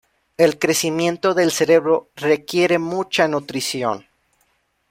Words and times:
El 0.35 0.57
crecimiento 0.57 1.35
del 1.35 1.51
cerebro 1.51 2.09
requiere 2.15 2.79
mucha 2.79 3.27
nutrición. 3.27 4.07